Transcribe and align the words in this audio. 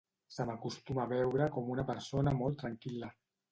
Se 0.35 0.45
m’acostuma 0.49 1.03
a 1.03 1.09
veure 1.11 1.51
com 1.59 1.71
una 1.75 1.87
persona 1.93 2.35
molt 2.43 2.61
tranquil·la. 2.65 3.15